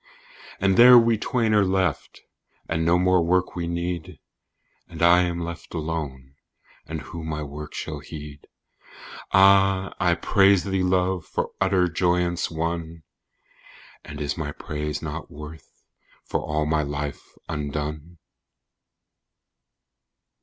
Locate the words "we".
0.97-1.15, 3.55-3.67